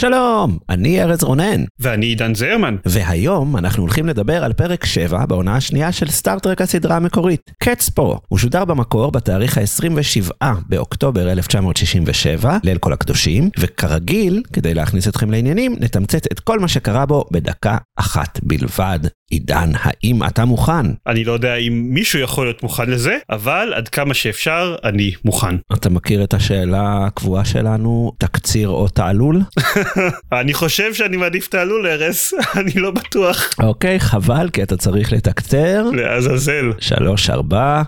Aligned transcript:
שלום, 0.00 0.58
אני 0.68 1.02
ארז 1.02 1.24
רונן, 1.24 1.64
ואני 1.78 2.06
עידן 2.06 2.34
זרמן. 2.34 2.76
והיום 2.84 3.56
אנחנו 3.56 3.82
הולכים 3.82 4.06
לדבר 4.06 4.44
על 4.44 4.52
פרק 4.52 4.84
7 4.84 5.26
בעונה 5.26 5.56
השנייה 5.56 5.92
של 5.92 6.10
סטארט-טרק 6.10 6.60
הסדרה 6.60 6.96
המקורית, 6.96 7.50
קטספו. 7.62 8.20
הוא 8.28 8.38
שודר 8.38 8.64
במקור 8.64 9.10
בתאריך 9.10 9.58
ה-27 9.58 10.44
באוקטובר 10.68 11.32
1967, 11.32 12.58
ליל 12.64 12.78
כל 12.78 12.92
הקדושים, 12.92 13.50
וכרגיל, 13.58 14.42
כדי 14.52 14.74
להכניס 14.74 15.08
אתכם 15.08 15.30
לעניינים, 15.30 15.76
נתמצת 15.80 16.32
את 16.32 16.40
כל 16.40 16.58
מה 16.58 16.68
שקרה 16.68 17.06
בו 17.06 17.24
בדקה 17.30 17.76
אחת 17.98 18.40
בלבד. 18.42 19.00
עידן, 19.30 19.70
האם 19.74 20.24
אתה 20.24 20.44
מוכן? 20.44 20.86
אני 21.06 21.24
לא 21.24 21.32
יודע 21.32 21.54
אם 21.54 21.86
מישהו 21.90 22.20
יכול 22.20 22.46
להיות 22.46 22.62
מוכן 22.62 22.90
לזה, 22.90 23.18
אבל 23.30 23.72
עד 23.76 23.88
כמה 23.88 24.14
שאפשר, 24.14 24.76
אני 24.84 25.12
מוכן. 25.24 25.56
אתה 25.72 25.90
מכיר 25.90 26.24
את 26.24 26.34
השאלה 26.34 27.06
הקבועה 27.06 27.44
שלנו, 27.44 28.12
תקציר 28.18 28.68
או 28.68 28.88
תעלול? 28.88 29.40
אני 30.32 30.54
חושב 30.54 30.94
שאני 30.94 31.16
מעדיף 31.16 31.48
תעלול 31.48 31.86
ארז, 31.86 32.32
אני 32.60 32.72
לא 32.74 32.90
בטוח. 32.90 33.50
אוקיי, 33.62 34.00
חבל, 34.00 34.50
כי 34.52 34.62
אתה 34.62 34.76
צריך 34.76 35.12
לתקצר. 35.12 35.90
לעזאזל. 35.92 36.72
שלוש, 36.78 37.30
ארבע. 37.30 37.82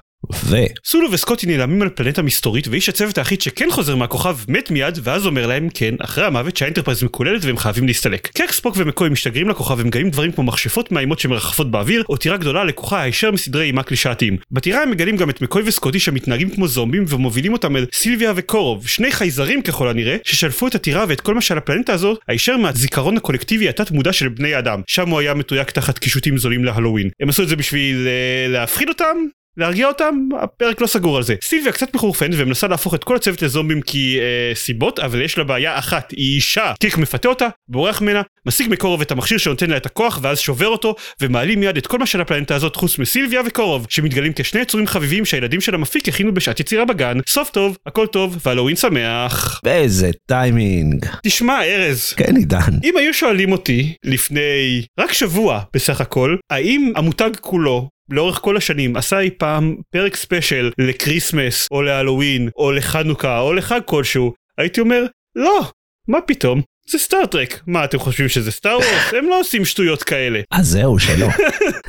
ו... 0.44 0.56
סולו 0.84 1.12
וסקוטי 1.12 1.46
נעלמים 1.46 1.82
על 1.82 1.88
פלנטה 1.88 2.22
מסתורית 2.22 2.68
ואיש 2.68 2.88
הצוות 2.88 3.18
היחיד 3.18 3.40
שכן 3.40 3.68
חוזר 3.70 3.96
מהכוכב 3.96 4.36
מת 4.48 4.70
מיד 4.70 4.98
ואז 5.02 5.26
אומר 5.26 5.46
להם 5.46 5.68
כן 5.74 5.94
אחרי 6.00 6.24
המוות 6.24 6.56
שה 6.56 6.67
Enterprise 6.67 7.02
מקוללת 7.02 7.44
והם 7.44 7.56
חייבים 7.56 7.86
להסתלק. 7.86 8.26
קרק 8.26 8.52
ספוק 8.52 8.74
ומקוי 8.76 9.08
משתגרים 9.08 9.48
לכוכב 9.48 9.76
ומגלים 9.78 10.10
דברים 10.10 10.32
כמו 10.32 10.44
מכשפות 10.44 10.92
מאיימות 10.92 11.18
שמרחפות 11.18 11.70
באוויר 11.70 12.04
או 12.08 12.16
טירה 12.16 12.36
גדולה 12.36 12.64
לקוחה 12.64 13.02
הישר 13.02 13.30
מסדרי 13.30 13.64
אימה 13.64 13.82
קלישאתיים. 13.82 14.36
בטירה 14.50 14.82
הם 14.82 14.90
מגלים 14.90 15.16
גם 15.16 15.30
את 15.30 15.42
סולו 15.42 15.62
וסקוטי 15.66 16.00
שמתנהגים 16.00 16.50
כמו 16.50 16.68
זומבים 16.68 17.04
ומובילים 17.08 17.52
אותם 17.52 17.76
אל 17.76 17.86
סילביה 17.92 18.32
וקורוב 18.36 18.88
שני 18.88 19.12
חייזרים 19.12 19.62
ככל 19.62 19.88
הנראה 19.88 20.16
ששלפו 20.24 20.66
את 20.66 20.74
הטירה 20.74 21.04
ואת 21.08 21.20
כל 21.20 21.34
מה 21.34 21.40
שעל 21.40 21.58
הפלנטה 21.58 21.92
הזו 21.92 22.16
הישר 22.28 22.56
מהזיכרון 22.56 23.16
הקולקטיבי 23.16 23.68
התת 23.68 23.90
מודע 23.90 24.12
של 24.12 24.28
בני 24.28 24.54
האדם 24.54 24.80
שם 24.86 25.08
הוא 25.08 25.20
היה 25.20 25.34
מתויק 25.34 25.70
תחת 25.70 25.98
קישוטים 25.98 26.38
זולים 26.38 26.64
להלואוין. 26.64 27.10
הם 27.20 27.28
עשו 27.28 27.42
את 27.42 27.48
זה 27.48 27.56
בשביל 27.56 28.06
uh, 28.06 28.52
להפחיד 28.52 28.88
אותם 28.88 29.16
להרגיע 29.56 29.88
אותם 29.88 30.14
הפרק 30.40 30.80
לא 30.80 30.86
סגור 30.86 31.16
על 31.16 31.22
זה 31.22 31.34
סילביה 31.42 31.72
קצת 31.72 31.94
מחורפנת 31.94 32.34
ומנסה 32.36 32.68
להפוך 32.68 32.94
את 32.94 33.04
כל 33.04 33.16
הצוות 33.16 33.42
לזומבים 33.42 33.82
כי 33.82 34.18
אה, 34.20 34.54
סיבות 34.54 34.98
אבל 34.98 35.22
יש 35.22 35.38
לה 35.38 35.44
בעיה 35.44 35.78
אחת 35.78 36.10
היא 36.10 36.34
אישה 36.34 36.72
קירק 36.80 36.98
מפתה 36.98 37.28
אותה 37.28 37.48
בורח 37.68 38.02
ממנה 38.02 38.22
משיג 38.46 38.66
מקורוב 38.70 39.00
את 39.00 39.10
המכשיר 39.10 39.38
שנותן 39.38 39.70
לה 39.70 39.76
את 39.76 39.86
הכוח 39.86 40.18
ואז 40.22 40.38
שובר 40.38 40.68
אותו 40.68 40.94
ומעלים 41.20 41.60
מיד 41.60 41.76
את 41.76 41.86
כל 41.86 41.98
מה 41.98 42.06
של 42.06 42.20
הפלנטה 42.20 42.54
הזאת 42.54 42.76
חוץ 42.76 42.98
מסילביה 42.98 43.40
וקורוב 43.46 43.86
שמתגלים 43.88 44.32
כשני 44.36 44.60
יצורים 44.60 44.86
חביבים 44.86 45.24
שהילדים 45.24 45.60
של 45.60 45.74
המפיק 45.74 46.08
הכינו 46.08 46.34
בשעת 46.34 46.60
יצירה 46.60 46.84
בגן 46.84 47.18
סוף 47.28 47.50
טוב 47.50 47.76
הכל 47.86 48.06
טוב 48.06 48.38
והלואוין 48.46 48.76
שמח. 48.76 49.60
באיזה 49.64 50.10
טיימינג. 50.26 51.06
תשמע 51.22 51.64
ארז. 51.64 52.12
כן 52.12 52.36
עידן. 52.36 52.78
אם 52.84 52.96
היו 52.96 53.14
שואלים 53.14 53.52
אותי 53.52 53.94
לפני 54.04 54.82
רק 55.00 55.12
שבוע 55.12 55.60
בסך 55.74 56.00
הכל 56.00 56.36
האם 56.50 56.92
המותג 56.96 57.30
כולו 57.40 57.88
לאורך 58.10 58.38
כל 58.38 58.56
השנים 58.56 58.96
עשה 58.96 59.20
אי 59.20 59.30
פעם 59.30 59.76
פרק 59.90 60.16
ספיישל 60.16 60.70
לקריסמס 60.78 61.68
או 61.70 61.82
להלואוין 61.82 62.48
או 62.56 62.72
לחנוכה 62.72 63.40
או 63.40 63.52
לחג 63.52 63.80
כלשהו 63.84 64.32
הייתי 64.58 64.80
אומר 64.80 65.06
לא 65.36 65.70
מה 66.08 66.20
פתאום? 66.20 66.62
זה 66.90 66.98
סטארטרק 66.98 67.60
מה 67.66 67.84
אתם 67.84 67.98
חושבים 67.98 68.28
שזה 68.28 68.52
סטאר 68.52 68.76
וורס? 68.76 69.14
הם 69.18 69.28
לא 69.28 69.40
עושים 69.40 69.64
שטויות 69.64 70.02
כאלה. 70.02 70.40
אז 70.50 70.66
זהו 70.66 70.98
שלא. 70.98 71.26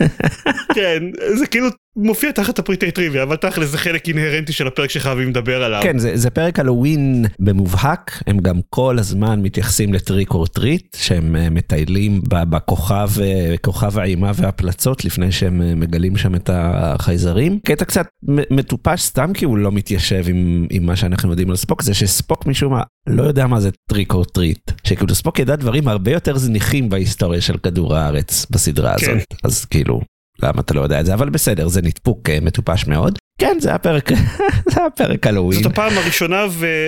כן 0.75 1.03
זה 1.35 1.47
כאילו 1.47 1.67
מופיע 1.95 2.31
תחת 2.31 2.59
הפריטי 2.59 2.91
טריוויה 2.91 3.23
אבל 3.23 3.35
תכל'ס 3.35 3.69
זה 3.69 3.77
חלק 3.77 4.07
אינהרנטי 4.07 4.53
של 4.53 4.67
הפרק 4.67 4.89
שחייבים 4.89 5.29
לדבר 5.29 5.63
עליו. 5.63 5.79
כן 5.83 5.97
זה, 5.97 6.17
זה 6.17 6.29
פרק 6.29 6.59
הלואוין 6.59 7.25
במובהק 7.39 8.23
הם 8.27 8.39
גם 8.39 8.59
כל 8.69 8.99
הזמן 8.99 9.41
מתייחסים 9.41 9.93
ל 9.93 10.00
trick 10.00 10.33
or 10.33 10.47
treat 10.47 10.97
שהם 10.99 11.35
אה, 11.35 11.49
מטיילים 11.49 12.21
בכוכב 12.27 13.09
אה, 13.17 13.57
כוכב 13.61 13.97
האימה 13.99 14.31
והפלצות 14.35 15.05
לפני 15.05 15.31
שהם 15.31 15.61
אה, 15.61 15.75
מגלים 15.75 16.17
שם 16.17 16.35
את 16.35 16.49
החייזרים. 16.53 17.59
קטע 17.65 17.85
קצת 17.85 18.07
מטופש 18.27 19.01
סתם 19.01 19.33
כי 19.33 19.45
הוא 19.45 19.57
לא 19.57 19.71
מתיישב 19.71 20.23
עם, 20.27 20.67
עם 20.69 20.85
מה 20.85 20.95
שאנחנו 20.95 21.29
יודעים 21.29 21.49
על 21.49 21.55
ספוק 21.55 21.81
זה 21.81 21.93
שספוק 21.93 22.45
משום 22.45 22.73
מה 22.73 22.83
לא 23.07 23.23
יודע 23.23 23.47
מה 23.47 23.59
זה 23.59 23.69
trick 23.89 24.13
or 24.13 24.25
treat 24.25 24.71
שכאילו 24.83 25.15
ספוק 25.15 25.39
ידע 25.39 25.55
דברים 25.55 25.87
הרבה 25.87 26.11
יותר 26.11 26.37
זניחים 26.37 26.89
בהיסטוריה 26.89 27.41
של 27.41 27.57
כדור 27.57 27.95
הארץ 27.95 28.45
בסדרה 28.49 28.95
כן. 28.97 29.11
הזאת 29.11 29.33
אז 29.43 29.65
כאילו 29.65 30.01
למה 30.43 30.61
אתה 30.61 30.73
לא 30.73 30.81
יודע 30.81 30.99
את 30.99 31.05
זה 31.05 31.13
אבל 31.13 31.29
בסדר 31.29 31.67
זה 31.67 31.81
נדפוק 31.81 32.29
מטופש 32.41 32.87
מאוד 32.87 33.17
כן 33.37 33.57
זה 33.59 33.73
הפרק 33.73 34.11
זה 34.73 34.85
הפרק 34.85 35.27
הלואוין. 35.27 35.63
זאת 35.63 35.71
הפעם 35.71 35.97
הראשונה 35.97 36.45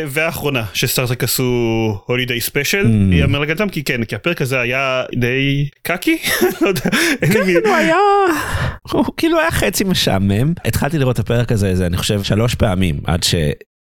והאחרונה 0.07 0.63
שסטארטק 0.73 1.23
עשו 1.23 1.43
הולידיי 2.05 2.41
ספיישל 2.41 3.11
יאמר 3.11 3.39
לגדם 3.39 3.69
כי 3.69 3.83
כן 3.83 4.03
כי 4.03 4.15
הפרק 4.15 4.41
הזה 4.41 4.59
היה 4.59 5.03
די 5.15 5.69
קקי. 5.81 6.17
כן 7.33 7.39
הוא 7.65 7.75
היה 7.75 7.97
הוא 8.91 9.05
כאילו 9.17 9.39
היה 9.39 9.51
חצי 9.51 9.83
משעמם 9.83 10.53
התחלתי 10.65 10.97
לראות 10.97 11.15
את 11.15 11.19
הפרק 11.19 11.51
הזה 11.51 11.85
אני 11.85 11.97
חושב 11.97 12.23
שלוש 12.23 12.55
פעמים 12.55 12.99
עד 13.05 13.23
ש... 13.23 13.35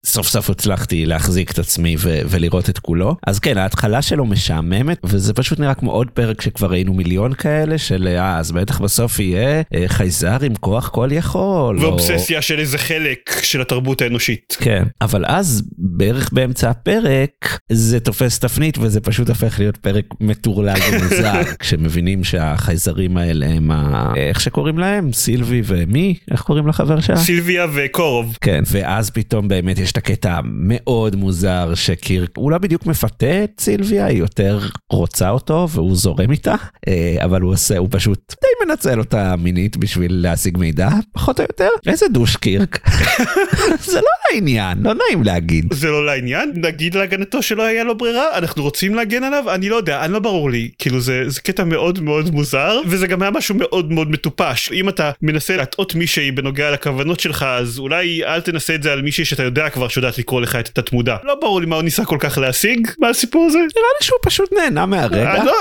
סוף 0.06 0.28
סוף 0.28 0.50
הצלחתי 0.50 1.06
להחזיק 1.06 1.52
את 1.52 1.60
עצמי 1.60 1.96
ו- 2.00 2.22
ולראות 2.26 2.70
את 2.70 2.80
כולו. 2.80 3.16
אז 3.28 3.40
כן 3.40 3.58
ההתחלה 3.58 4.02
שלו 4.02 4.26
משעממת 4.26 4.98
וזה 5.04 5.34
פשוט 5.34 5.60
נראה 5.60 5.74
כמו 5.74 5.92
עוד 5.92 6.10
פרק 6.10 6.42
שכבר 6.42 6.68
ראינו 6.72 6.94
מיליון 6.94 7.34
כאלה 7.34 7.78
של 7.78 8.08
אה 8.08 8.38
אז 8.38 8.52
בטח 8.52 8.82
בסוף 8.82 9.20
יהיה 9.20 9.62
אה, 9.76 9.84
חייזר 9.88 10.38
עם 10.44 10.56
כוח 10.56 10.90
כל 10.90 11.10
יכול 11.12 11.80
ואובססיה 11.80 12.38
או... 12.38 12.42
של 12.42 12.60
איזה 12.60 12.78
חלק 12.78 13.40
של 13.42 13.62
התרבות 13.62 14.02
האנושית. 14.02 14.58
כן 14.60 14.84
אבל 15.02 15.26
אז 15.28 15.64
בערך 15.78 16.34
באמצע 16.34 16.70
הפרק 16.70 17.60
זה 17.72 18.00
תופס 18.00 18.40
תפנית 18.40 18.78
וזה 18.78 19.02
פשוט 19.02 19.30
הופך 19.30 19.60
להיות 19.60 19.78
פרק 19.78 20.06
מטורלל 20.22 20.78
ומוזר 20.92 21.42
כשמבינים 21.60 22.24
שהחייזרים 22.24 23.18
האלה 23.18 23.46
הם 23.46 23.72
ה... 23.72 24.14
איך 24.16 24.42
שקוראים 24.42 24.78
להם? 24.78 25.14
סילבי 25.14 25.62
ומי? 25.66 26.16
איך 26.32 26.42
קוראים 26.42 26.68
לחבר 26.68 27.00
שלה? 27.00 27.18
סילביה 27.18 27.66
וקורוב. 27.74 28.38
כן 28.42 28.64
ואז 28.72 29.10
פתאום 29.10 29.48
באמת 29.48 29.78
יש 29.80 29.93
את 29.94 29.98
הקטע 29.98 30.32
המאוד 30.32 31.16
מוזר 31.16 31.74
שקירק 31.76 32.30
הוא 32.38 32.52
לא 32.52 32.58
בדיוק 32.58 32.86
מפתה 32.86 33.44
את 33.44 33.60
סילביה 33.60 34.06
היא 34.06 34.20
יותר 34.20 34.60
רוצה 34.92 35.30
אותו 35.30 35.68
והוא 35.70 35.96
זורם 35.96 36.32
איתה 36.32 36.56
אה, 36.88 37.18
אבל 37.20 37.42
הוא 37.42 37.54
עושה 37.54 37.78
הוא 37.78 37.88
פשוט 37.92 38.34
די 38.42 38.48
מנצל 38.68 39.00
אותה 39.00 39.36
מינית 39.40 39.78
בשביל 39.78 40.12
להשיג 40.16 40.58
מידע? 40.58 40.90
פחות 41.14 41.40
או 41.40 41.46
יותר. 41.50 41.68
איזה 41.88 42.06
דוש 42.08 42.36
קירק 42.36 42.90
זה 43.92 43.98
לא 44.02 44.08
לעניין 44.34 44.78
לא 44.84 44.94
נעים 44.94 45.24
להגיד. 45.24 45.74
זה 45.74 45.90
לא 45.90 46.06
לעניין? 46.06 46.52
נגיד 46.56 46.96
להגנתו 46.96 47.42
שלא 47.42 47.64
היה 47.64 47.84
לו 47.84 47.98
ברירה? 47.98 48.38
אנחנו 48.38 48.64
רוצים 48.64 48.96
להגן 48.96 49.24
עליו? 49.24 49.54
אני 49.54 49.70
לא 49.70 49.76
יודע 49.76 50.06
אני 50.06 50.14
לא 50.14 50.20
ברור 50.20 50.50
לי. 50.50 50.70
כאילו 50.80 51.00
זה 51.00 51.24
זה 51.30 51.42
קטע 51.42 51.64
מאוד 51.64 52.00
מאוד 52.00 52.32
מוזר 52.34 52.80
וזה 52.88 53.08
גם 53.08 53.22
היה 53.22 53.32
משהו 53.32 53.56
מאוד 53.56 53.92
מאוד 53.92 54.12
מטופש. 54.12 54.72
אם 54.72 54.90
אתה 54.90 55.12
מנסה 55.22 55.58
להטעות 55.58 55.96
מישהי 55.96 56.32
בנוגע 56.32 56.72
לכוונות 56.72 57.20
שלך 57.20 57.44
אז 57.50 57.80
אולי 57.80 58.24
אל 58.26 58.42
תנסה 58.42 58.76
את 58.76 58.84
זה 58.84 58.92
על 58.94 59.02
מישהי 59.02 59.26
שאתה 59.26 59.44
יודע 59.44 59.70
כבר 59.70 59.88
שיודעת 59.88 60.18
לקרוא 60.18 60.42
לך 60.42 60.56
את 60.56 60.78
התמודה. 60.78 61.18
לא 61.24 61.36
ברור 61.42 61.60
לי 61.62 61.66
מה 61.66 61.76
הוא 61.76 61.84
ניסה 61.84 62.06
כל 62.06 62.18
כך 62.20 62.38
להשיג 62.38 62.88
מהסיפור 63.00 63.46
הזה? 63.46 63.58
נראה 63.58 63.68
לי 64.00 64.06
שהוא 64.06 64.20
פשוט 64.26 64.50
נהנה 64.54 64.86
מהרגע. 64.86 65.44
לא- 65.44 65.54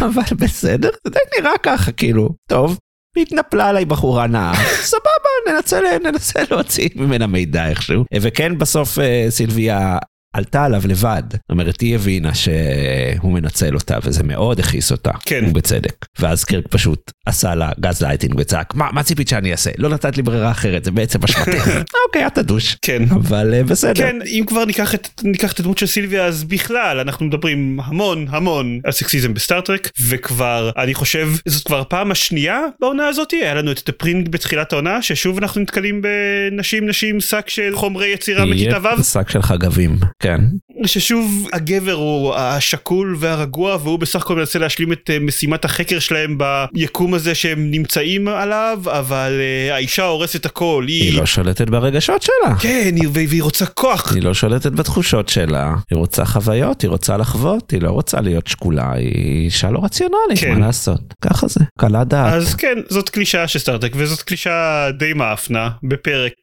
אבל 0.06 0.22
בסדר 0.38 0.90
זה 1.04 1.10
די 1.10 1.18
נראה 1.40 1.52
ככה 1.62 1.92
כאילו 1.92 2.27
טוב 2.48 2.78
התנפלה 3.16 3.68
עליי 3.68 3.84
בחורה 3.84 4.26
נאה, 4.26 4.52
סבבה, 4.92 5.52
ננסה, 5.52 5.80
ננסה 6.02 6.40
להוציא 6.50 6.88
ממנה 6.96 7.26
מידע 7.26 7.68
איכשהו. 7.68 8.04
וכן 8.20 8.58
בסוף 8.58 8.98
אה, 8.98 9.26
סילביה 9.28 9.98
עלתה 10.38 10.64
עליו 10.64 10.82
לבד. 10.88 11.22
זאת 11.32 11.50
אומרת, 11.50 11.80
היא 11.80 11.94
הבינה 11.94 12.34
שהוא 12.34 13.32
מנצל 13.32 13.74
אותה, 13.74 13.98
וזה 14.04 14.22
מאוד 14.22 14.60
הכעיס 14.60 14.92
אותה. 14.92 15.10
כן. 15.24 15.44
ובצדק. 15.48 16.06
ואז 16.18 16.44
קירק 16.44 16.64
פשוט 16.70 17.10
עשה 17.26 17.54
לה 17.54 17.70
גז 17.80 18.02
לייטינג 18.02 18.34
וצעק, 18.38 18.74
מה, 18.74 18.88
מה 18.92 19.02
ציפית 19.02 19.28
שאני 19.28 19.52
אעשה? 19.52 19.70
לא 19.78 19.88
נתת 19.88 20.16
לי 20.16 20.22
ברירה 20.22 20.50
אחרת, 20.50 20.84
זה 20.84 20.90
בעצם 20.90 21.18
אשמתך. 21.24 21.70
אוקיי, 22.06 22.26
אתה 22.26 22.42
דוש. 22.42 22.76
כן. 22.82 23.02
אבל 23.10 23.54
אה, 23.60 23.68
בסדר. 23.68 23.94
כן, 23.94 24.16
אם 24.26 24.44
כבר 24.46 24.64
ניקח 24.64 24.94
את, 24.94 25.08
ניקח 25.24 25.52
את 25.52 25.60
הדמות 25.60 25.78
של 25.78 25.86
סילביה, 25.86 26.24
אז 26.24 26.44
בכלל, 26.44 27.00
אנחנו 27.00 27.26
מדברים 27.26 27.80
המון 27.84 28.26
המון 28.28 28.80
על 28.84 28.92
סקסיזם 28.92 29.34
בסטארטרק, 29.34 29.90
וכבר, 30.00 30.70
אני 30.76 30.94
חושב, 30.94 31.28
זאת 31.48 31.66
כבר 31.66 31.80
הפעם 31.80 32.10
השנייה 32.10 32.60
בעונה 32.80 33.08
הזאת, 33.08 33.30
היה 33.32 33.54
לנו 33.54 33.72
את 33.72 33.88
הפרינג 33.88 34.28
בתחילת 34.28 34.72
העונה, 34.72 35.02
ששוב 35.02 35.38
אנחנו 35.38 35.60
נתקלים 35.60 36.02
בנשים 36.02 36.88
נשים 36.88 37.20
שק 37.20 37.48
של 37.48 37.70
חומרי 37.74 38.08
יצירה 38.08 38.44
מכיתה 38.44 38.78
ו'. 38.82 39.02
שק 39.02 39.30
של 39.30 39.42
חגבים. 39.42 39.96
כן. 40.28 40.40
ששוב 40.86 41.48
הגבר 41.52 41.92
הוא 41.92 42.34
השקול 42.34 43.16
והרגוע 43.18 43.76
והוא 43.82 43.98
בסך 43.98 44.22
הכל 44.22 44.36
מנסה 44.36 44.58
להשלים 44.58 44.92
את 44.92 45.10
אה, 45.10 45.18
משימת 45.18 45.64
החקר 45.64 45.98
שלהם 45.98 46.38
ביקום 46.72 47.14
הזה 47.14 47.34
שהם 47.34 47.70
נמצאים 47.70 48.28
עליו 48.28 48.82
אבל 48.86 49.40
uh, 49.40 49.72
האישה 49.72 50.04
הורסת 50.04 50.46
הכל 50.46 50.84
היא... 50.88 51.02
היא 51.02 51.20
לא 51.20 51.26
שולטת 51.26 51.70
ברגשות 51.70 52.22
שלה. 52.22 52.56
כן 52.60 52.94
היא, 52.96 53.08
והיא 53.12 53.42
רוצה 53.42 53.66
כוח. 53.66 54.12
היא 54.14 54.22
לא 54.22 54.34
שולטת 54.34 54.72
בתחושות 54.72 55.28
שלה 55.28 55.74
היא 55.90 55.98
רוצה 55.98 56.24
חוויות 56.24 56.82
היא 56.82 56.90
רוצה 56.90 57.16
לחוות 57.16 57.70
היא 57.70 57.82
לא 57.82 57.90
רוצה 57.90 58.20
להיות 58.20 58.46
שקולה 58.46 58.92
היא 58.92 59.44
אישה 59.44 59.70
לא 59.70 59.80
רציונלית 59.84 60.38
כן. 60.40 60.52
מה 60.52 60.66
לעשות 60.66 61.00
ככה 61.20 61.48
זה 61.48 61.60
קלה 61.78 62.04
דעת. 62.04 62.32
אז 62.32 62.54
כן 62.54 62.78
זאת 62.88 63.08
קלישאה 63.08 63.48
של 63.48 63.58
סטארטק 63.58 63.92
וזאת 63.94 64.22
קלישאה 64.22 64.90
די 64.98 65.12
מאפנה 65.12 65.70
בפרק 65.82 66.34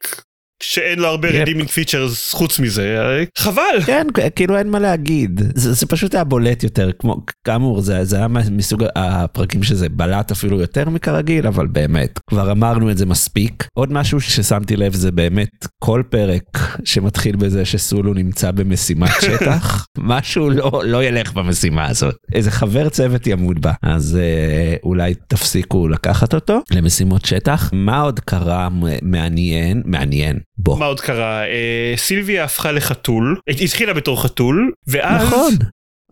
שאין 0.64 1.00
לו 1.00 1.08
הרבה 1.08 1.28
redeeming 1.30 1.70
features 1.70 2.34
חוץ 2.34 2.60
מזה 2.60 3.24
חבל. 3.38 3.82
כן 3.86 4.08
כאילו 4.36 4.58
אין 4.58 4.70
מה 4.70 4.80
להגיד. 4.80 5.42
זה, 5.56 5.74
זה 5.74 5.86
פשוט 5.86 6.16
היה 6.16 6.24
בולט 6.24 6.64
יותר 6.64 6.92
כמו 7.00 7.18
כאמור 7.44 7.82
זה, 7.82 8.06
זה 8.06 8.18
היה 8.18 8.28
מסוג 8.28 8.84
הפרקים 8.96 9.64
שזה 9.64 9.90
בלט 9.90 10.32
אפילו 10.32 10.60
יותר 10.62 10.90
מכרגיל 10.90 11.48
אבל 11.48 11.68
באמת 11.68 12.20
כבר 12.30 12.52
אמרנו 12.52 12.92
את 12.92 12.98
זה 12.98 13.06
מספיק. 13.06 13.68
עוד 13.74 13.92
משהו 13.92 14.22
ששמתי 14.22 14.76
לב 14.76 14.94
זה 14.94 15.12
באמת 15.12 15.68
כל 15.84 16.04
פרק 16.10 16.44
שמתחיל 16.86 17.36
בזה 17.36 17.66
שסולו 17.66 18.14
נמצא 18.14 18.52
במשימת 18.52 19.12
שטח 19.22 19.85
משהו 19.98 20.50
לא 20.50 20.82
לא 20.86 21.04
ילך 21.04 21.34
במשימה 21.34 21.88
הזאת 21.88 22.16
איזה 22.34 22.52
חבר 22.52 22.90
צוות 22.90 23.28
ימות 23.28 23.60
בה 23.60 23.74
אז 23.82 24.18
אה, 24.22 24.76
אולי 24.84 25.14
תפסיקו 25.28 25.88
לקחת 25.88 26.34
אותו 26.34 26.62
למשימות 26.72 27.26
שטח 27.26 27.70
מה 27.74 28.02
עוד 28.02 28.20
קרה 28.20 28.70
מעניין 29.02 29.82
מעניין 29.86 30.40
בוא. 30.58 30.80
מה 30.80 30.86
עוד 30.86 31.00
קרה? 31.00 31.44
אה, 31.46 31.94
סילביה 31.98 32.44
הפכה 32.44 32.72
לחתול, 32.72 33.40
היא 33.48 33.66
התחילה 33.66 33.94
בתור 33.94 34.24
חתול, 34.24 34.72
ואז... 34.88 35.28
נכון. 35.28 35.54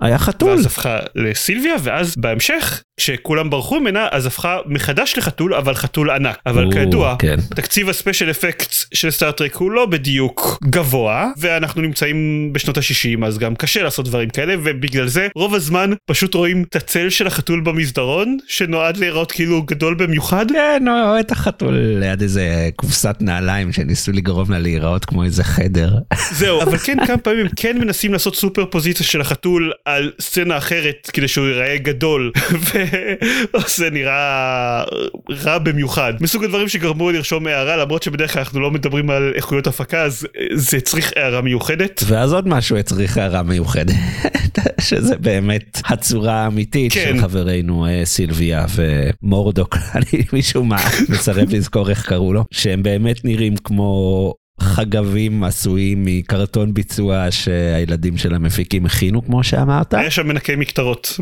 היה 0.02 0.18
חתול. 0.18 0.50
ואז 0.50 0.66
הפכה 0.66 1.00
לסילביה 1.16 1.76
ואז 1.84 2.16
בהמשך 2.18 2.84
כשכולם 2.98 3.50
ברחו 3.50 3.80
ממנה 3.80 4.08
אז 4.12 4.26
הפכה 4.26 4.58
מחדש 4.66 5.18
לחתול 5.18 5.54
אבל 5.54 5.76
חתול 5.76 6.10
ענק 6.10 6.38
אבל 6.46 6.66
או, 6.66 6.72
כידוע 6.72 7.16
כן. 7.20 7.36
תקציב 7.56 7.90
הספיישל 7.90 8.32
אפקט 8.32 8.74
של 8.94 9.12
סטארטרק 9.12 9.56
הוא 9.56 9.72
לא 9.72 9.86
בדיוק 9.86 10.60
גבוה 10.64 11.30
ואנחנו 11.38 11.82
נמצאים 11.82 12.50
בשנות 12.54 12.78
ה-60 12.78 13.26
אז 13.26 13.38
גם 13.38 13.56
קשה 13.56 13.84
לעשות 13.84 14.06
דברים 14.06 14.30
כאלה 14.30 14.56
ובגלל 14.64 15.08
זה 15.08 15.28
רוב 15.36 15.56
הזמן 15.56 15.92
פשוט 16.06 16.34
רואים 16.34 16.64
את 16.70 16.76
הצל 16.76 17.10
של 17.10 17.28
החתול 17.28 17.62
במסדרון 17.62 18.38
שנועד 18.48 18.98
להיראות 18.98 19.32
כאילו 19.32 19.64
גדול 19.64 19.96
במיוחד. 19.96 20.46
כן 20.52 20.84
רואה 21.06 21.20
את 21.20 21.32
החתול 21.32 21.74
ליד 21.74 22.22
איזה 22.22 22.70
קופסת 22.76 23.16
נעליים 23.20 23.74
שניסו 23.74 24.12
לגרום 24.12 24.52
לה 24.52 24.60
להיראות 24.60 25.06
כמו 25.06 25.24
איזה 25.24 25.44
חדר. 25.44 25.92
זהו 26.32 26.62
אבל 26.64 26.78
כן 26.78 26.98
כמה 27.08 27.18
פעמים 27.18 27.48
כן 27.56 27.78
מנסים 27.78 28.14
לעשות 28.14 28.36
סופר 28.36 28.66
פוזיציה 28.66 29.06
של 29.06 29.22
החתול 29.22 29.72
על 29.86 30.12
סצנה 30.22 30.58
אחרת 30.58 31.10
כדי 31.14 31.28
שהוא 31.28 31.48
ייראה 31.48 31.78
גדול. 31.78 32.32
זה 33.78 33.90
נראה 33.90 34.84
רע 35.30 35.58
במיוחד 35.58 36.14
מסוג 36.22 36.44
הדברים 36.44 36.70
שגרמו 36.70 37.12
לרשום 37.12 37.48
הערה 37.48 37.78
למרות 37.78 38.04
שבדרך 38.04 38.34
כלל 38.34 38.40
אנחנו 38.40 38.60
לא 38.60 38.72
מדברים 38.72 39.10
על 39.10 39.32
איכויות 39.36 39.68
הפקה 39.68 40.02
אז 40.02 40.28
זה 40.54 40.82
צריך 40.82 41.14
הערה 41.16 41.42
מיוחדת. 41.42 42.04
ואז 42.08 42.34
עוד 42.34 42.48
משהו 42.48 42.84
צריך 42.84 43.18
הערה 43.18 43.44
מיוחדת 43.44 43.96
שזה 44.88 45.18
באמת 45.18 45.82
הצורה 45.86 46.34
האמיתית 46.34 46.94
כן. 46.94 47.04
של 47.04 47.22
חברינו 47.22 47.86
אה, 47.86 48.02
סילביה 48.06 48.66
ומורדוק 48.76 49.78
אני 49.96 50.24
מישהו 50.34 50.64
מה 50.64 50.78
מסרב 51.10 51.54
לזכור 51.54 51.90
איך 51.90 52.06
קראו 52.06 52.34
לו 52.34 52.44
שהם 52.52 52.84
באמת 52.84 53.26
נראים 53.26 53.56
כמו 53.58 54.34
חגבים 54.60 55.44
עשויים 55.44 56.06
מקרטון 56.06 56.74
ביצוע 56.74 57.28
שהילדים 57.32 58.18
של 58.18 58.34
המפיקים 58.34 58.86
הכינו 58.86 59.26
כמו 59.26 59.44
שאמרת. 59.44 59.94
היה 59.94 60.12
שם 60.12 60.28
מנקי 60.28 60.56
מקטרות 60.56 61.20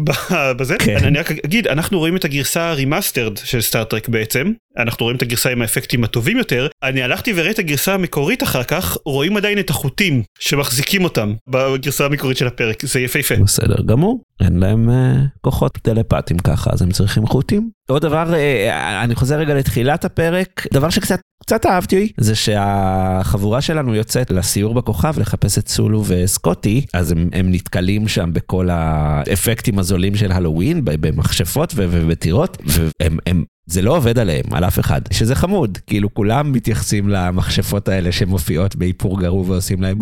בזה. 0.58 0.76
כן. 0.80 0.98
אני 1.04 1.20
רק 1.20 1.32
אגיד 1.46 1.68
אנחנו 1.68 2.00
רואים 2.00 2.16
את 2.16 2.26
הגרסה 2.26 2.70
ה 2.70 2.76
remastered 2.76 3.38
של 3.38 3.62
סטארטרק 3.62 4.10
בעצם 4.10 4.52
אנחנו 4.78 5.04
רואים 5.04 5.18
את 5.18 5.22
הגרסה 5.22 5.50
עם 5.50 5.62
האפקטים 5.62 6.04
הטובים 6.04 6.38
יותר 6.38 6.68
אני 6.84 7.04
הלכתי 7.04 7.34
וראיתי 7.36 7.52
את 7.52 7.60
הגרסה 7.60 7.94
המקורית 7.94 8.44
אחר 8.44 8.64
כך 8.64 8.98
רואים 9.06 9.38
עדיין 9.38 9.60
את 9.60 9.70
החוטים 9.70 10.24
שמחזיקים 10.40 11.04
אותם 11.04 11.34
בגרסה 11.48 12.06
המקורית 12.06 12.38
של 12.38 12.48
הפרק 12.48 12.86
זה 12.86 13.00
יפהפה. 13.00 13.36
בסדר 13.36 13.84
גמור 13.86 14.24
אין 14.42 14.60
להם 14.60 14.90
אה, 14.90 15.40
כוחות 15.42 15.78
טלפטיים 15.82 16.40
ככה 16.40 16.70
אז 16.74 16.82
הם 16.82 16.92
צריכים 16.92 17.26
חוטים. 17.28 17.70
עוד 17.90 18.02
דבר 18.02 18.34
אה, 18.34 18.74
אני 19.04 19.16
חוזר 19.16 19.40
רגע 19.40 19.54
לתחילת 19.54 20.06
הפרק 20.06 20.68
דבר 20.74 20.90
שקצת 20.90 21.20
קצת 21.44 21.66
אהבתי 21.66 22.12
זה 22.18 22.36
שהחבורה 22.36 23.62
שלנו 23.62 23.96
יוצאת 23.96 24.32
לסיור 24.32 24.74
בכוכב 24.74 25.20
לחפש 25.20 25.58
את 25.58 25.68
סולו 25.68 26.04
וסקוטי 26.08 26.86
אז 26.94 27.12
הם, 27.12 27.30
הם 27.34 27.52
נתקלים 27.52 28.08
שם 28.08 28.34
בכל 28.34 28.70
האפקטים 28.72 29.80
הזולים 29.80 30.16
של 30.16 30.32
הלואוין 30.32 30.82
במכשפות 30.84 31.74
ובטירות 31.78 32.58
והם 32.66 33.18
הם, 33.26 33.44
זה 33.72 33.82
לא 33.82 33.98
עובד 33.98 34.20
עליהם 34.20 34.44
על 34.52 34.64
אף 34.64 34.80
אחד 34.80 35.02
שזה 35.12 35.36
חמוד. 35.36 35.78
כאילו 35.88 36.14
כולם 36.14 36.52
מתייחסים 36.52 37.10
למכשפות 37.10 37.88
האלה 37.88 38.12
שמופיעות 38.12 38.76
באיפור 38.76 39.20
גרוע 39.20 39.44
ועושים 39.48 39.82
להם 39.82 40.00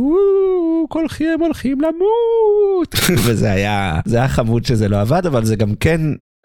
כולכם 0.89 1.25
הולכים 1.39 1.77
למות. 1.81 2.95
וזה 3.25 3.51
היה 3.51 3.99
זה 4.05 4.17
היה 4.17 4.27
חמוד 4.27 4.65
שזה 4.65 4.87
לא 4.87 5.01
עבד 5.01 5.25
אבל 5.25 5.45
זה 5.45 5.55
גם 5.55 5.75
כן 5.75 6.01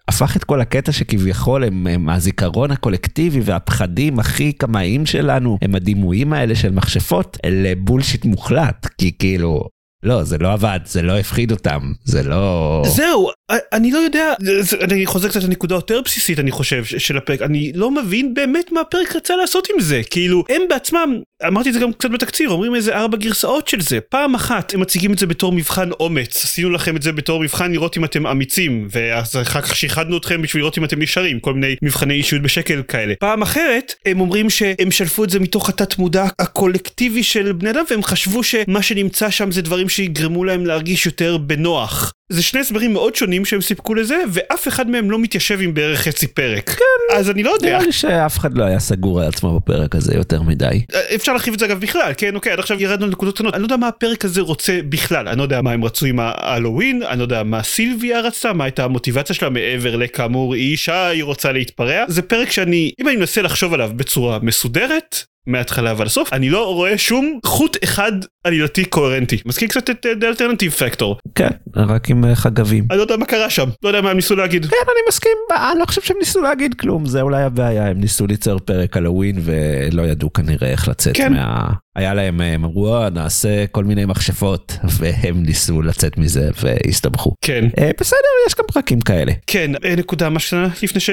הפך 0.08 0.36
את 0.36 0.44
כל 0.44 0.60
הקטע 0.60 0.92
שכביכול 0.92 1.64
הם, 1.64 1.86
הם 1.86 2.08
הזיכרון 2.08 2.70
הקולקטיבי 2.70 3.40
והפחדים 3.44 4.18
הכי 4.18 4.52
קמאיים 4.52 5.06
שלנו 5.06 5.58
הם 5.62 5.74
הדימויים 5.74 6.32
האלה 6.32 6.54
של 6.54 6.72
מכשפות 6.72 7.36
לבולשיט 7.46 8.24
מוחלט. 8.24 8.86
כי 8.98 9.12
כאילו 9.18 9.68
לא 10.04 10.22
זה 10.22 10.38
לא 10.38 10.52
עבד 10.52 10.80
זה 10.84 11.02
לא 11.02 11.18
הפחיד 11.18 11.50
אותם 11.50 11.92
זה 12.04 12.22
לא 12.22 12.82
זהו 12.86 13.28
אני 13.50 13.90
לא 13.90 13.98
יודע 13.98 14.32
אני 14.82 15.06
חוזר 15.06 15.28
קצת 15.28 15.42
לנקודה 15.42 15.74
יותר 15.74 16.00
בסיסית 16.04 16.38
אני 16.38 16.50
חושב 16.50 16.84
של 16.84 17.16
הפרק. 17.16 17.42
אני 17.42 17.72
לא 17.74 17.90
מבין 17.90 18.34
באמת 18.34 18.72
מה 18.72 18.80
הפרק 18.80 19.16
רצה 19.16 19.36
לעשות 19.36 19.68
עם 19.74 19.80
זה. 19.80 20.00
כאילו 20.10 20.44
הם 20.48 20.62
בעצמם 20.68 21.20
אמרתי 21.46 21.68
את 21.68 21.74
זה 21.74 21.80
גם 21.80 21.92
קצת 21.92 22.10
בתקציר 22.10 22.50
אומרים 22.50 22.74
איזה 22.74 22.96
ארבע 22.96 23.16
גרסאות 23.16 23.68
של 23.68 23.80
זה. 23.80 23.98
פעם 24.00 24.34
אחת 24.34 24.74
הם 24.74 24.80
מציגים 24.80 25.12
את 25.12 25.18
זה 25.18 25.26
בתור 25.26 25.52
מבחן 25.52 25.90
אומץ. 26.00 26.44
עשינו 26.44 26.70
לכם 26.70 26.96
את 26.96 27.02
זה 27.02 27.12
בתור 27.12 27.40
מבחן 27.40 27.72
לראות 27.72 27.96
אם 27.96 28.04
אתם 28.04 28.26
אמיצים 28.26 28.88
ואז 28.90 29.36
אחר 29.36 29.60
כך 29.60 29.76
שיחדנו 29.76 30.16
אתכם 30.16 30.42
בשביל 30.42 30.60
לראות 30.62 30.78
אם 30.78 30.84
אתם 30.84 31.02
נשארים 31.02 31.40
כל 31.40 31.54
מיני 31.54 31.76
מבחני 31.82 32.14
אישיות 32.14 32.42
בשקל 32.42 32.82
כאלה. 32.82 33.14
פעם 33.20 33.42
אחרת 33.42 33.94
הם 34.06 34.20
אומרים 34.20 34.50
שהם 34.50 34.90
שלפו 34.90 35.24
את 35.24 35.30
זה 35.30 35.40
מתוך 35.40 35.68
התת 35.68 35.98
מודע 35.98 36.26
הקולקטיבי 36.38 37.22
של 37.22 37.52
בני 37.52 37.70
אדם 37.70 37.84
והם 37.90 38.02
חשבו 38.02 38.42
שמה 38.42 38.82
שנמצא 38.82 39.30
שם 39.30 39.50
זה 39.50 39.62
דברים 39.62 39.88
שיגרמו 39.88 40.44
להם 40.44 40.66
להרגיש 40.66 41.06
יותר 41.06 41.36
בנוח 41.36 42.12
זה 42.32 42.42
שני 42.42 42.60
הסברים 42.60 42.92
מאוד 42.92 43.14
שונים 43.14 43.44
שהם 43.44 43.60
סיפקו 43.60 43.94
לזה 43.94 44.16
ואף 44.32 44.68
אחד 44.68 44.90
מהם 44.90 45.10
לא 45.10 45.18
מתיישב 45.18 45.60
עם 45.60 45.74
בערך 45.74 46.00
חצי 46.00 46.26
פרק. 46.26 46.70
כן. 46.70 47.16
אז 47.16 47.30
אני 47.30 47.42
לא 47.42 47.50
יודע. 47.50 47.68
נראה 47.68 47.86
לי 47.86 47.92
שאף 47.92 48.38
אחד 48.38 48.58
לא 48.58 48.64
היה 48.64 48.80
סגור 48.80 49.20
על 49.20 49.28
עצמו 49.28 49.60
בפרק 49.60 49.94
הזה 49.94 50.14
יותר 50.14 50.42
מדי. 50.42 50.82
אפשר 51.14 51.32
להרחיב 51.32 51.54
את 51.54 51.58
זה 51.58 51.66
אגב 51.66 51.80
בכלל 51.80 52.12
כן 52.16 52.34
אוקיי 52.36 52.52
עד 52.52 52.58
עכשיו 52.58 52.82
ירדנו 52.82 53.06
לנקודות 53.06 53.34
קטנות 53.34 53.54
אני 53.54 53.62
לא 53.62 53.66
יודע 53.66 53.76
מה 53.76 53.88
הפרק 53.88 54.24
הזה 54.24 54.40
רוצה 54.40 54.80
בכלל 54.88 55.28
אני 55.28 55.38
לא 55.38 55.42
יודע 55.42 55.62
מה 55.62 55.72
הם 55.72 55.84
רצו 55.84 56.06
עם 56.06 56.18
ההלואוין 56.20 57.02
אני 57.02 57.18
לא 57.18 57.24
יודע 57.24 57.42
מה 57.42 57.62
סילביה 57.62 58.20
רצתה 58.20 58.52
מה 58.52 58.64
הייתה 58.64 58.84
המוטיבציה 58.84 59.34
שלה 59.34 59.50
מעבר 59.50 59.96
לכאמור 59.96 60.54
היא 60.54 60.70
אישה 60.70 61.06
היא 61.06 61.24
רוצה 61.24 61.52
להתפרע 61.52 62.04
זה 62.08 62.22
פרק 62.22 62.50
שאני 62.50 62.92
אם 63.00 63.08
אני 63.08 63.16
מנסה 63.16 63.42
לחשוב 63.42 63.74
עליו 63.74 63.90
בצורה 63.96 64.38
מסודרת 64.42 65.24
מההתחלה 65.46 65.94
ועד 65.96 66.06
הסוף 66.06 66.32
אני 66.32 66.50
לא 66.50 66.74
רואה 66.74 66.98
שום 66.98 67.38
חוט 67.46 67.76
אחד 67.84 68.12
עלילתי 68.44 68.84
קוהרנטי 68.84 69.38
מזכיר 69.46 69.68
קצת 69.68 69.90
את 69.90 70.06
The 70.20 70.28
Alternative 70.28 70.72
Factor. 70.72 71.16
כן 71.34 71.48
רק 71.76 72.10
עם 72.10 72.24
אה, 72.24 72.34
חגבים. 72.34 72.86
אני 72.90 72.98
לא 72.98 73.02
יודע 73.02 73.16
מה 73.16 73.26
קרה 73.26 73.50
שם 73.50 73.68
לא 73.82 73.88
יודע 73.88 74.00
מה 74.00 74.10
הם 74.10 74.16
ניסו 74.16 74.36
להגיד. 74.36 74.66
כן 74.66 74.76
אני 74.84 75.00
מסכים 75.08 75.32
אני 75.50 75.80
לא 75.80 75.84
חושב 75.84 76.00
שהם 76.00 76.16
ניסו 76.18 76.42
להגיד 76.42 76.74
כלום 76.74 77.06
זה 77.06 77.20
אולי 77.20 77.42
הבעיה 77.42 77.86
הם 77.86 78.00
ניסו 78.00 78.26
ליצור 78.26 78.58
פרק 78.58 78.96
הלואוין 78.96 79.36
ולא 79.42 80.02
ידעו 80.02 80.32
כנראה 80.32 80.70
איך 80.70 80.88
לצאת 80.88 81.16
כן. 81.16 81.32
מה... 81.32 81.68
היה 81.96 82.14
להם 82.14 82.40
הם 82.40 82.64
אמרו 82.64 83.08
נעשה 83.10 83.66
כל 83.66 83.84
מיני 83.84 84.04
מכשפות 84.04 84.76
והם 84.98 85.42
ניסו 85.42 85.82
לצאת 85.82 86.18
מזה 86.18 86.50
והסתבכו. 86.62 87.34
כן. 87.44 87.64
אה, 87.78 87.90
בסדר 88.00 88.18
יש 88.46 88.54
גם 88.58 88.64
פרקים 88.72 89.00
כאלה. 89.00 89.32
כן 89.46 89.70
אה, 89.84 89.96
נקודה 89.96 90.28
מה 90.28 90.40
לפני 90.82 91.00
ש... 91.00 91.10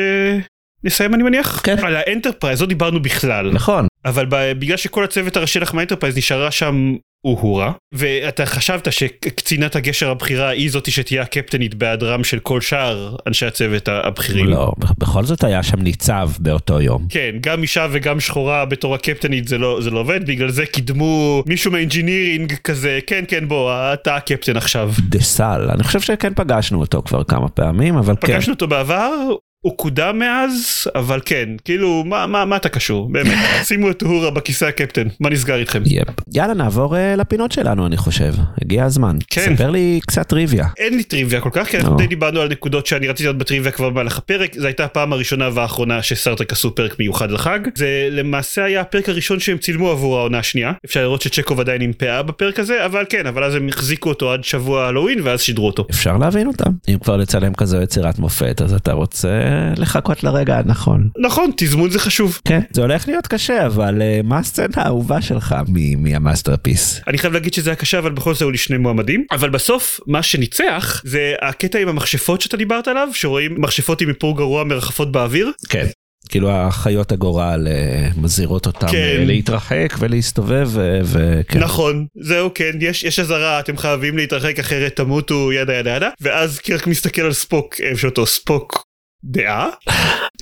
נסיים 0.83 1.13
אני 1.13 1.23
מניח? 1.23 1.61
כן. 1.63 1.75
על 1.85 1.95
האנטרפרייז 1.95 2.61
לא 2.61 2.67
דיברנו 2.67 3.01
בכלל. 3.01 3.51
נכון. 3.51 3.87
אבל 4.05 4.25
בגלל 4.59 4.77
שכל 4.77 5.03
הצוות 5.03 5.37
הראשי 5.37 5.59
לך 5.59 5.73
מהאנטרפרייז 5.73 6.17
נשארה 6.17 6.51
שם 6.51 6.95
אוהורה 7.25 7.71
ואתה 7.93 8.45
חשבת 8.45 8.93
שקצינת 8.93 9.75
הגשר 9.75 10.09
הבכירה 10.09 10.49
היא 10.49 10.71
זאתי 10.71 10.91
שתהיה 10.91 11.21
הקפטנית 11.21 11.75
בהיעדרם 11.75 12.23
של 12.23 12.39
כל 12.39 12.61
שאר 12.61 13.15
אנשי 13.27 13.45
הצוות 13.45 13.87
הבכירים. 13.87 14.45
לא, 14.45 14.71
בכל 14.97 15.23
זאת 15.23 15.43
היה 15.43 15.63
שם 15.63 15.79
ניצב 15.81 16.29
באותו 16.39 16.81
יום. 16.81 17.05
כן, 17.09 17.35
גם 17.41 17.61
אישה 17.61 17.87
וגם 17.91 18.19
שחורה 18.19 18.65
בתור 18.65 18.95
הקפטנית 18.95 19.47
זה 19.47 19.57
לא, 19.57 19.79
זה 19.81 19.89
לא 19.89 19.99
עובד, 19.99 20.25
בגלל 20.27 20.49
זה 20.49 20.65
קידמו 20.65 21.43
מישהו 21.45 21.71
מה 21.71 21.84
engineering 21.84 22.53
כזה, 22.63 22.99
כן 23.07 23.23
כן 23.27 23.47
בוא, 23.47 23.93
אתה 23.93 24.15
הקפטן 24.15 24.57
עכשיו. 24.57 24.91
דה 24.99 25.19
סל, 25.19 25.69
אני 25.73 25.83
חושב 25.83 26.01
שכן 26.01 26.33
פגשנו 26.35 26.79
אותו 26.79 27.01
כבר 27.01 27.23
כמה 27.23 27.49
פעמים, 27.49 27.95
אבל 27.95 28.15
פגשנו 28.15 28.27
כן. 28.27 28.35
פגשנו 28.37 28.53
אותו 28.53 28.67
בעבר, 28.67 29.13
הוא 29.61 29.77
קודם 29.77 30.19
מאז, 30.19 30.87
אבל 30.95 31.19
כן, 31.25 31.49
כאילו, 31.65 32.03
מה, 32.05 32.27
מה, 32.27 32.45
מה 32.45 32.55
אתה 32.55 32.69
קשור? 32.69 33.11
באמת, 33.11 33.37
שימו 33.67 33.91
את 33.91 34.03
אהורה 34.03 34.31
בכיסא 34.31 34.65
הקפטן, 34.65 35.07
מה 35.19 35.29
נסגר 35.29 35.55
איתכם? 35.55 35.83
יפ. 35.85 36.07
יאללה 36.33 36.53
נעבור 36.53 36.95
uh, 36.95 36.97
לפינות 37.17 37.51
שלנו 37.51 37.85
אני 37.85 37.97
חושב, 37.97 38.33
הגיע 38.61 38.85
הזמן. 38.85 39.17
כן. 39.29 39.55
ספר 39.55 39.69
לי 39.69 39.99
קצת 40.07 40.27
טריוויה. 40.27 40.67
אין 40.77 40.97
לי 40.97 41.03
טריוויה 41.03 41.41
כל 41.41 41.49
כך, 41.53 41.67
כי 41.67 41.77
אנחנו 41.77 41.91
לא. 41.91 41.97
די 41.97 42.07
דיברנו 42.07 42.39
על 42.39 42.49
נקודות 42.49 42.85
שאני 42.85 43.07
רציתי 43.07 43.23
להיות 43.23 43.37
בטריוויה 43.37 43.71
כבר 43.71 43.89
במהלך 43.89 44.17
הפרק, 44.17 44.55
זו 44.55 44.65
הייתה 44.65 44.85
הפעם 44.85 45.13
הראשונה 45.13 45.49
והאחרונה 45.53 46.01
שסארטרק 46.01 46.51
עשו 46.51 46.75
פרק 46.75 46.99
מיוחד 46.99 47.31
לחג, 47.31 47.59
זה 47.75 48.07
למעשה 48.11 48.63
היה 48.63 48.81
הפרק 48.81 49.09
הראשון 49.09 49.39
שהם 49.39 49.57
צילמו 49.57 49.91
עבור 49.91 50.17
העונה 50.19 50.39
השנייה, 50.39 50.71
אפשר 50.85 51.01
לראות 51.01 51.21
שצ'קוב 51.21 51.59
עדיין 51.59 51.81
עם 51.81 51.93
פאה 51.93 52.23
בפרק 52.23 52.59
הזה, 52.59 52.85
אבל 52.85 53.05
כן, 53.09 53.27
אבל 53.27 53.43
אז 53.43 53.55
הם 53.55 53.67
החזיקו 53.67 54.09
אותו 54.09 54.31
עד 54.31 54.43
שבוע 54.43 54.87
הלואוין 54.87 55.19
ואז 55.23 55.41
שידרו 55.41 55.67
אותו. 55.67 55.85
אפשר 55.91 56.17
להבין 56.17 56.47
אותם. 56.47 56.71
אם 56.87 56.97
כבר 57.03 57.17
לצלם 57.17 57.53
כזו 57.53 57.81
יצירת 57.81 58.19
מופת 58.19 58.61
אז 58.61 58.73
אתה 58.73 58.93
רוצה 58.93 59.50
לחכות 59.77 60.23
לרגע 60.23 60.57
הנכון. 60.57 61.09
נכון, 61.17 61.51
תזמון 61.57 61.89
זה 61.89 61.99
חשוב. 61.99 62.39
כן, 62.47 62.59
זה 62.71 62.81
הולך 62.81 63.07
להיות 63.07 63.27
קשה 63.27 63.65
אבל 63.65 64.01
אה, 64.01 64.27
מה 64.27 64.37
הסצנה 64.37 64.67
האהובה 64.75 65.21
שלך 65.21 65.55
מ- 65.67 66.03
מה 66.03 66.17
masterpiece? 66.17 67.01
אני 67.07 67.17
חייב 67.17 67.33
להגיד 67.33 67.53
שזה 67.53 67.69
היה 67.69 67.75
קשה 67.75 67.99
אבל 67.99 68.11
בכל 68.11 68.33
זאת 68.33 68.41
היו 68.41 68.51
לי 68.51 68.57
שני 68.57 68.77
מועמדים 68.77 69.25
אבל 69.31 69.49
בסוף 69.49 69.99
מה 70.07 70.23
שניצח 70.23 71.01
זה 71.05 71.33
הקטע 71.41 71.79
עם 71.79 71.87
המכשפות 71.87 72.41
שאתה 72.41 72.57
דיברת 72.57 72.87
עליו 72.87 73.07
שרואים 73.13 73.55
מכשפות 73.57 74.01
עם 74.01 74.09
איפור 74.09 74.37
גרוע 74.37 74.63
מרחפות 74.63 75.11
באוויר 75.11 75.51
כן. 75.69 75.85
כאילו 76.29 76.51
אחיות 76.51 77.11
הגורל 77.11 77.67
אה, 77.67 78.09
מזהירות 78.17 78.67
אותם 78.67 78.87
כן. 78.87 79.17
אה, 79.19 79.25
להתרחק 79.25 79.93
ולהסתובב 79.99 80.69
וכן. 81.03 81.59
נכון 81.59 82.05
זהו 82.15 82.49
כן 82.55 82.71
יש 82.79 83.03
יש 83.03 83.19
אזהרה 83.19 83.59
אתם 83.59 83.77
חייבים 83.77 84.17
להתרחק 84.17 84.59
אחרת 84.59 84.95
תמותו 84.95 85.51
ידה 85.51 85.73
ידה 85.73 85.95
ידה 85.95 86.09
ואז 86.21 86.59
קירק 86.59 86.87
מסתכל 86.87 87.21
על 87.21 87.33
ספוק 87.33 87.75
איפה 87.81 88.07
אותו 88.07 88.25
ספוק 88.25 88.90
דעה 89.23 89.69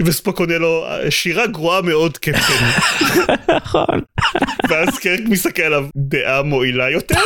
וספוק 0.05 0.39
עונה 0.39 0.57
לו 0.57 0.86
שירה 1.09 1.48
גרועה 1.48 1.81
מאוד 1.81 2.17
קפטן 2.17 2.65
נכון. 3.55 4.01
ואז 4.69 5.00
קירק 5.00 5.19
מסתכל 5.29 5.62
עליו 5.62 5.86
דעה 5.95 6.43
מועילה 6.43 6.89
יותר 6.89 7.19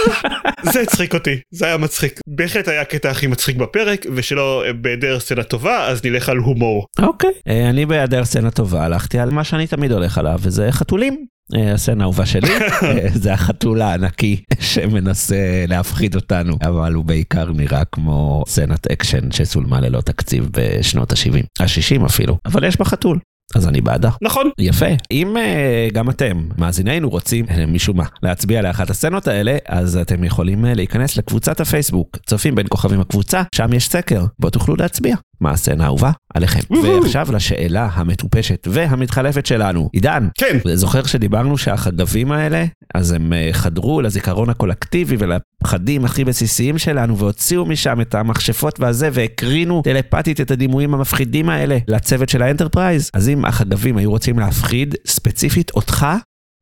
זה 0.64 0.82
הצחיק 0.82 1.14
אותי 1.14 1.40
זה 1.52 1.66
היה 1.66 1.78
מצחיק 1.78 2.20
בהחלט 2.28 2.68
היה 2.68 2.82
הקטע 2.82 3.10
הכי 3.10 3.28
מצחיק 3.28 3.56
בפרק 3.56 4.06
ושלא 4.16 4.64
בהיעדר 4.82 5.20
סצנה 5.20 5.44
טובה 5.44 5.88
אז 5.88 6.06
נלך 6.06 6.30
על 6.30 6.38
הומור 6.38 6.86
אוקיי. 7.00 7.32
אה, 7.48 7.70
אני 7.70 7.86
בהיעדר 7.86 8.26
סצנה 8.26 8.52
טובה 8.52 8.86
הלכתי 8.86 9.20
על 9.20 9.30
מה 9.30 9.44
שאני 9.44 9.68
תמיד 9.68 9.92
הולך 9.92 10.18
עליו 10.18 10.40
וזה 10.42 10.72
חתולים. 10.72 11.33
אה, 11.56 11.74
הסצנה 11.74 12.04
האהובה 12.04 12.26
שלי 12.26 12.50
אה, 12.84 13.08
זה 13.14 13.34
החתול 13.34 13.82
הענקי 13.82 14.42
שמנסה 14.60 15.66
להפחיד 15.68 16.16
אותנו 16.16 16.58
אבל 16.62 16.94
הוא 16.94 17.06
בעיקר 17.06 17.52
נראה 17.52 17.86
כמו 17.86 18.44
סצנת 18.48 18.92
אקשן 18.92 19.32
שצולמה 19.32 19.82
ללא 19.82 20.02
תקציב 20.02 20.50
בשנות 20.52 21.12
ה-70 21.12 21.46
ה-60 21.60 22.06
אפילו 22.06 22.38
אבל 22.46 22.64
יש 22.64 22.78
בה 22.78 22.86
חתול 22.86 23.20
אז 23.56 23.68
אני 23.68 23.82
בעדה. 23.82 24.10
נכון 24.22 24.50
יפה. 24.60 24.86
אם 25.12 25.36
uh, 25.38 25.94
גם 25.94 26.10
אתם, 26.10 26.48
מאזינינו, 26.58 27.10
רוצים, 27.10 27.46
משום 27.68 27.98
מה, 27.98 28.06
להצביע 28.24 28.62
לאחת 28.62 28.90
הסצנות 28.90 29.28
האלה, 29.28 29.58
אז 29.68 29.98
אתם 29.98 30.24
יכולים 30.24 30.66
uh, 30.66 30.68
להיכנס 30.76 31.18
לקבוצת 31.18 31.60
הפייסבוק, 31.60 32.18
צופים 32.26 32.56
בין 32.56 32.66
כוכבים 32.70 33.00
הקבוצה, 33.00 33.44
שם 33.56 33.74
יש 33.74 33.88
סקר, 33.88 34.26
בו 34.40 34.50
תוכלו 34.50 34.76
להצביע. 34.76 35.16
מה 35.42 35.52
הסצנה 35.52 35.84
האהובה? 35.84 36.12
עליכם. 36.34 36.60
ועכשיו 36.84 37.28
לשאלה 37.32 37.90
המטופשת 37.94 38.68
והמתחלפת 38.72 39.46
שלנו. 39.46 39.90
עידן, 39.94 40.28
כן 40.38 40.58
זוכר 40.74 41.04
שדיברנו 41.04 41.58
שהחגבים 41.58 42.32
האלה, 42.32 42.66
אז 42.94 43.12
הם 43.12 43.34
uh, 43.34 43.54
חדרו 43.54 44.02
לזיכרון 44.02 44.50
הקולקטיבי 44.50 45.16
ולפחדים 45.20 46.06
הכי 46.06 46.26
בסיסיים 46.26 46.78
שלנו, 46.78 47.18
והוציאו 47.18 47.66
משם 47.66 48.02
את 48.02 48.16
המכשפות 48.16 48.80
והזה, 48.80 49.10
והקרינו 49.14 49.82
טלפתית 49.84 50.42
את 50.42 50.52
הדימויים 50.52 50.94
המפחידים 50.94 51.50
האלה 51.50 51.78
לצוות 51.88 52.30
של 52.30 52.42
האנטרפרייז. 52.42 53.10
אז 53.14 53.30
אם 53.30 53.46
החגבים 53.46 53.98
היו 53.98 54.10
רוצים 54.10 54.40
להפחיד 54.40 54.96
ספציפית 55.08 55.72
אותך, 55.72 56.08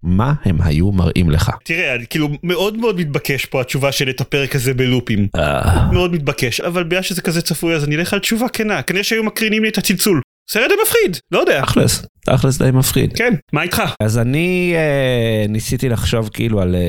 מה 0.03 0.34
הם 0.46 0.62
היו 0.62 0.91
מראים 0.91 1.29
לך? 1.29 1.51
תראה 1.63 1.96
אני 1.96 2.05
כאילו 2.10 2.29
מאוד 2.43 2.77
מאוד 2.77 3.00
מתבקש 3.00 3.46
פה 3.46 3.62
התשובה 3.62 3.91
של 3.91 4.10
את 4.10 4.22
הפרק 4.22 4.55
הזה 4.55 4.74
בלופים. 4.74 5.27
מאוד 5.93 6.13
מתבקש 6.13 6.62
אבל 6.62 6.84
בגלל 6.84 7.01
שזה 7.01 7.22
כזה 7.22 7.41
צפוי 7.41 7.75
אז 7.75 7.84
אני 7.84 7.96
אלך 7.96 8.13
על 8.13 8.20
תשובה 8.20 8.50
כנה. 8.50 8.81
כנראה 8.81 9.03
שהיו 9.03 9.24
מקרינים 9.24 9.63
לי 9.63 9.70
את 9.70 9.77
הצלצול. 9.77 10.22
סרט 10.51 10.70
די 10.70 10.75
מפחיד 10.84 11.17
לא 11.31 11.39
יודע. 11.39 11.62
תכלס, 11.62 12.05
תכלס 12.25 12.58
די 12.62 12.72
מפחיד. 12.74 13.13
כן 13.18 13.34
מה 13.54 13.62
איתך? 13.63 13.82
אז 14.00 14.18
אני 14.18 14.74
אה, 14.75 15.46
ניסיתי 15.50 15.90
לחשוב 15.90 16.30
כאילו 16.34 16.62
על 16.62 16.75
אה, 16.75 16.82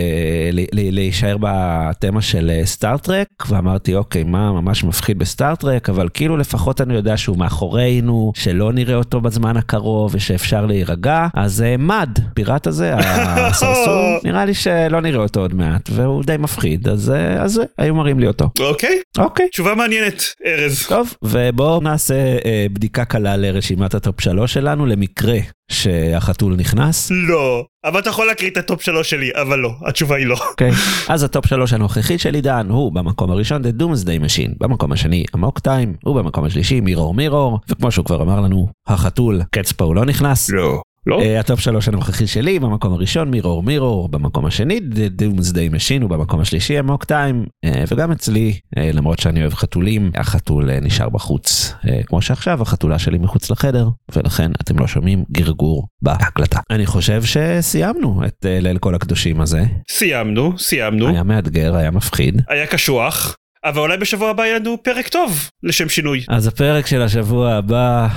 ל- 0.52 0.60
ל- 0.72 0.94
להישאר 0.94 1.36
בתמה 1.40 2.22
של 2.22 2.50
אה, 2.54 2.66
סטאר-טרק 2.66 3.26
ואמרתי 3.48 3.94
אוקיי 3.94 4.22
מה 4.24 4.52
ממש 4.52 4.84
מפחיד 4.84 5.18
בסטאר-טרק 5.18 5.88
אבל 5.88 6.08
כאילו 6.14 6.36
לפחות 6.36 6.80
אני 6.80 6.94
יודע 6.94 7.16
שהוא 7.16 7.38
מאחורינו 7.38 8.32
שלא 8.36 8.72
נראה 8.72 8.94
אותו 8.94 9.20
בזמן 9.20 9.56
הקרוב 9.56 10.14
ושאפשר 10.14 10.66
להירגע. 10.66 11.26
אז 11.34 11.62
אה, 11.62 11.76
מאד 11.76 12.18
פיראט 12.34 12.66
הזה 12.66 12.94
הסרסור 12.96 14.18
נראה 14.24 14.44
לי 14.44 14.54
שלא 14.54 15.00
נראה 15.00 15.20
אותו 15.22 15.40
עוד 15.40 15.54
מעט 15.54 15.90
והוא 15.92 16.24
די 16.24 16.36
מפחיד. 16.38 16.88
אז 16.88 17.10
אה, 17.10 17.42
אז 17.42 17.58
אה, 17.58 17.64
היו 17.78 17.94
מראים 17.94 18.18
לי 18.20 18.26
אותו. 18.26 18.50
אוקיי. 18.60 19.00
אוקיי. 19.18 19.48
תשובה 19.48 19.74
מעניינת 19.74 20.22
ארז. 20.46 20.86
טוב 20.88 21.14
ובואו 21.22 21.80
נעשה 21.80 22.14
אה, 22.44 22.66
בדיקה 22.72 23.04
קלה 23.04 23.36
לרשימת 23.36 23.94
הטופ 23.94 24.20
שלוש 24.20 24.52
שלנו 24.54 24.86
למקרה 24.86 25.21
שהחתול 25.70 26.56
נכנס. 26.56 27.10
לא 27.10 27.64
אבל 27.84 28.00
אתה 28.00 28.10
יכול 28.10 28.26
להקריא 28.26 28.50
את 28.50 28.56
הטופ 28.56 28.82
שלוש 28.82 29.10
שלי 29.10 29.30
אבל 29.34 29.58
לא 29.58 29.72
התשובה 29.86 30.16
היא 30.16 30.26
לא 30.26 30.36
אוקיי. 30.50 30.70
אז 31.08 31.22
הטופ 31.22 31.46
שלוש 31.46 31.72
הנוכחי 31.72 32.18
של 32.18 32.34
עידן 32.34 32.66
הוא 32.70 32.92
במקום 32.92 33.30
הראשון 33.30 33.62
The 33.62 33.82
Doomsday 33.82 34.24
Machine, 34.24 34.54
במקום 34.60 34.92
השני 34.92 35.24
Amok 35.34 35.58
Time, 35.58 35.94
ובמקום 36.06 36.44
השלישי 36.44 36.80
Mirror, 36.80 37.14
Mirror, 37.14 37.60
וכמו 37.68 37.90
שהוא 37.92 38.04
כבר 38.04 38.22
אמר 38.22 38.40
לנו, 38.40 38.68
החתול 38.86 39.42
Catspaw 39.50 39.84
הוא 39.84 39.94
לא 39.94 40.04
נכנס. 40.04 40.50
לא 40.50 40.82
לא 41.06 41.20
אה, 41.22 41.40
הטופ 41.40 41.60
שלוש 41.60 41.88
הנוכחי 41.88 42.26
שלי 42.26 42.58
במקום 42.58 42.92
הראשון 42.92 43.30
Mirror, 43.30 43.62
Mirror, 43.62 44.08
במקום 44.08 44.46
השני 44.46 44.80
The 44.92 45.22
Doomsday 45.22 45.74
Machine, 45.74 46.04
ובמקום 46.04 46.40
השלישי 46.40 46.78
Amok 46.78 47.04
Time, 47.04 47.46
אה, 47.64 47.84
וגם 47.88 48.12
אצלי, 48.12 48.58
אה, 48.78 48.90
למרות 48.92 49.18
שאני 49.18 49.40
אוהב 49.40 49.54
חתולים, 49.54 50.10
החתול 50.14 50.70
אה, 50.70 50.80
נשאר 50.80 51.08
בחוץ. 51.08 51.74
אה, 51.88 52.00
כמו 52.06 52.22
שעכשיו 52.22 52.62
החתולה 52.62 52.98
שלי 52.98 53.18
מחוץ 53.18 53.50
לחדר, 53.50 53.88
ולכן 54.16 54.50
אתם 54.60 54.78
לא 54.78 54.86
שומעים 54.86 55.24
גרגור 55.30 55.88
בהקלטה. 56.02 56.60
אני 56.70 56.86
חושב 56.86 57.22
שסיימנו 57.22 58.22
את 58.26 58.46
אה, 58.46 58.60
ליל 58.60 58.78
כל 58.78 58.94
הקדושים 58.94 59.40
הזה. 59.40 59.62
סיימנו 59.90 60.58
סיימנו 60.58 61.08
היה 61.08 61.22
מאתגר, 61.22 61.76
היה 61.76 61.90
מפחיד. 61.90 62.42
היה 62.48 62.66
קשוח 62.66 63.36
אבל 63.64 63.80
אולי 63.80 63.96
בשבוע 63.96 64.30
הבא 64.30 64.42
יהיה 64.42 64.58
לנו 64.58 64.76
פרק 64.82 65.08
טוב 65.08 65.50
לשם 65.62 65.88
שינוי. 65.88 66.24
אז 66.28 66.46
הפרק 66.46 66.86
של 66.86 67.02
השבוע 67.02 67.52
הבא, 67.52 68.08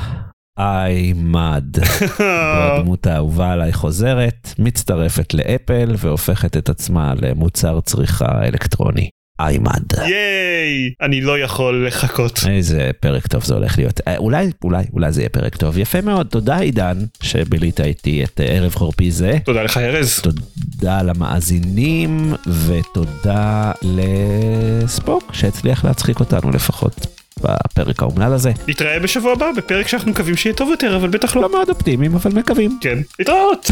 איימד. 0.59 1.63
הדמות 2.19 3.07
האהובה 3.07 3.51
עליי 3.51 3.73
חוזרת, 3.73 4.49
מצטרפת 4.59 5.33
לאפל 5.33 5.95
והופכת 5.97 6.57
את 6.57 6.69
עצמה 6.69 7.13
למוצר 7.21 7.79
צריכה 7.81 8.45
אלקטרוני. 8.45 9.09
איימד. 9.39 9.83
ייי 9.97 10.93
אני 11.01 11.21
לא 11.21 11.39
יכול 11.39 11.87
לחכות. 11.87 12.39
איזה 12.49 12.91
פרק 12.99 13.27
טוב 13.27 13.43
זה 13.43 13.53
הולך 13.53 13.77
להיות. 13.77 14.01
אה, 14.07 14.17
אולי, 14.17 14.49
אולי, 14.63 14.83
אולי 14.93 15.11
זה 15.11 15.21
יהיה 15.21 15.29
פרק 15.29 15.55
טוב. 15.55 15.77
יפה 15.77 16.01
מאוד, 16.01 16.27
תודה 16.27 16.57
עידן 16.59 16.97
שבילית 17.21 17.81
איתי 17.81 18.23
את 18.23 18.41
אה, 18.41 18.45
ערב 18.45 18.75
חורפי 18.75 19.11
זה. 19.11 19.37
תודה 19.45 19.63
לך 19.63 19.77
ארז. 19.77 20.19
תודה 20.19 21.01
למאזינים 21.01 22.33
ותודה 22.67 23.71
לספוק 23.81 25.33
שהצליח 25.33 25.85
להצחיק 25.85 26.19
אותנו 26.19 26.51
לפחות 26.51 27.24
בפרק 27.41 28.01
האומלל 28.01 28.33
הזה. 28.33 28.51
נתראה 28.67 28.99
בשבוע 28.99 29.31
הבא 29.31 29.51
בפרק 29.57 29.87
שאנחנו 29.87 30.11
מקווים 30.11 30.35
שיהיה 30.35 30.55
טוב 30.55 30.69
יותר 30.69 30.95
אבל 30.95 31.09
בטח 31.09 31.35
לא. 31.35 31.41
לא 31.41 31.51
מאוד 31.51 31.69
אופטימיים 31.69 32.15
אבל 32.15 32.31
מקווים. 32.33 32.77
כן. 32.81 32.97
להתראות. 33.19 33.71